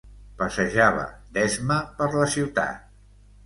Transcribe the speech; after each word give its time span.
Passejava 0.39 1.03
d'esma 1.37 1.79
per 2.01 2.11
la 2.19 2.29
ciutat. 2.37 2.93